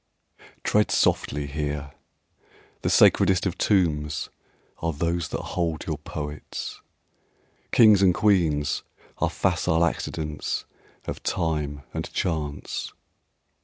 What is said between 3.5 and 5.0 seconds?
tombs Are